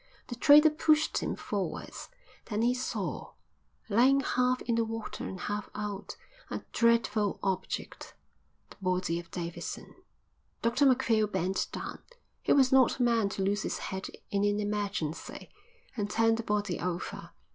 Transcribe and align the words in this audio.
The 0.29 0.35
trader 0.35 0.71
pushed 0.71 1.19
him 1.19 1.35
forwards. 1.35 2.09
Then 2.45 2.63
he 2.63 2.73
saw, 2.73 3.33
lying 3.87 4.21
half 4.21 4.59
in 4.63 4.73
the 4.73 4.83
water 4.83 5.27
and 5.29 5.39
half 5.41 5.69
out, 5.75 6.15
a 6.49 6.63
dreadful 6.73 7.37
object, 7.43 8.15
the 8.71 8.77
body 8.81 9.19
of 9.19 9.29
Davidson. 9.29 9.93
Dr 10.63 10.87
Macphail 10.87 11.27
bent 11.27 11.67
down 11.71 11.99
he 12.41 12.51
was 12.51 12.71
not 12.71 12.97
a 12.97 13.03
man 13.03 13.29
to 13.29 13.43
lose 13.43 13.61
his 13.61 13.77
head 13.77 14.07
in 14.31 14.43
an 14.43 14.59
emergency 14.59 15.51
and 15.95 16.09
turned 16.09 16.37
the 16.37 16.41
body 16.43 16.79
over. 16.79 17.29